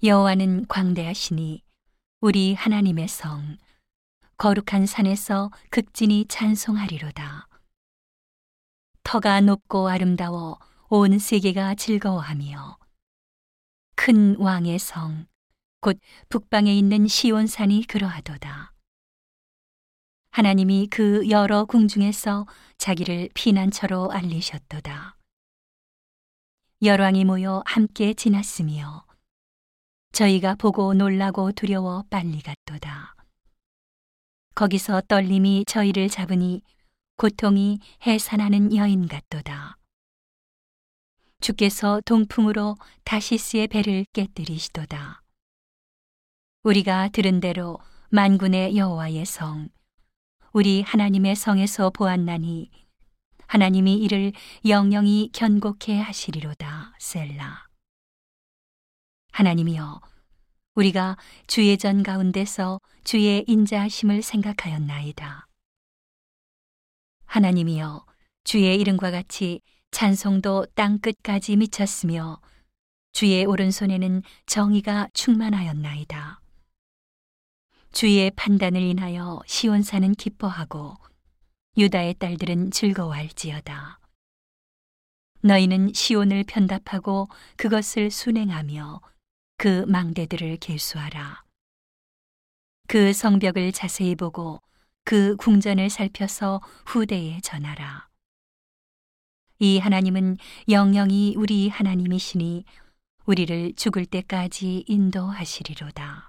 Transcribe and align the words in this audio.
여호와는 0.00 0.66
광대하시니 0.68 1.64
우리 2.20 2.54
하나님의 2.54 3.08
성 3.08 3.56
거룩한 4.36 4.86
산에서 4.86 5.50
극진히 5.70 6.24
찬송하리로다. 6.28 7.48
터가 9.02 9.40
높고 9.40 9.88
아름다워 9.88 10.60
온 10.88 11.18
세계가 11.18 11.74
즐거워하며 11.74 12.78
큰 13.96 14.36
왕의 14.36 14.78
성, 14.78 15.26
곧 15.80 15.98
북방에 16.28 16.72
있는 16.72 17.08
시온산이 17.08 17.88
그러하도다. 17.88 18.72
하나님이 20.30 20.86
그 20.92 21.28
여러 21.28 21.64
궁중에서 21.64 22.46
자기를 22.76 23.30
피난처로 23.34 24.12
알리셨도다. 24.12 25.16
열왕이 26.82 27.24
모여 27.24 27.64
함께 27.66 28.14
지났으며 28.14 29.07
저희가 30.12 30.54
보고 30.56 30.94
놀라고 30.94 31.52
두려워 31.52 32.04
빨리 32.10 32.40
갔도다. 32.40 33.14
거기서 34.54 35.02
떨림이 35.02 35.64
저희를 35.66 36.08
잡으니 36.08 36.62
고통이 37.16 37.78
해산하는 38.06 38.74
여인 38.74 39.06
같도다. 39.06 39.76
주께서 41.40 42.00
동풍으로 42.04 42.76
다시스의 43.04 43.68
배를 43.68 44.04
깨뜨리시도다. 44.12 45.22
우리가 46.64 47.08
들은 47.08 47.40
대로 47.40 47.78
만군의 48.10 48.76
여호와의 48.76 49.24
성, 49.24 49.68
우리 50.52 50.82
하나님의 50.82 51.36
성에서 51.36 51.90
보았나니 51.90 52.70
하나님이 53.46 53.94
이를 53.98 54.32
영영히 54.66 55.30
견고케 55.32 55.98
하시리로다. 55.98 56.94
셀라. 56.98 57.67
하나님이여, 59.38 60.00
우리가 60.74 61.16
주의 61.46 61.78
전 61.78 62.02
가운데서 62.02 62.80
주의 63.04 63.44
인자하심을 63.46 64.20
생각하였나이다. 64.20 65.46
하나님이여, 67.24 68.04
주의 68.42 68.80
이름과 68.80 69.12
같이 69.12 69.60
찬송도 69.92 70.66
땅 70.74 70.98
끝까지 70.98 71.54
미쳤으며 71.54 72.40
주의 73.12 73.44
오른손에는 73.44 74.24
정의가 74.46 75.06
충만하였나이다. 75.12 76.40
주의 77.92 78.32
판단을 78.32 78.82
인하여 78.82 79.40
시온산은 79.46 80.16
기뻐하고 80.16 80.96
유다의 81.76 82.14
딸들은 82.14 82.72
즐거워할지어다. 82.72 84.00
너희는 85.42 85.92
시온을 85.92 86.42
편답하고 86.42 87.28
그것을 87.56 88.10
순행하며 88.10 89.00
그 89.58 89.84
망대들을 89.88 90.58
계수하라. 90.58 91.42
그 92.86 93.12
성벽을 93.12 93.72
자세히 93.72 94.14
보고 94.14 94.62
그 95.04 95.34
궁전을 95.34 95.90
살펴서 95.90 96.62
후대에 96.86 97.40
전하라. 97.40 98.08
이 99.58 99.78
하나님은 99.78 100.36
영영이 100.68 101.34
우리 101.36 101.68
하나님이시니 101.68 102.64
우리를 103.26 103.72
죽을 103.74 104.06
때까지 104.06 104.84
인도하시리로다. 104.86 106.27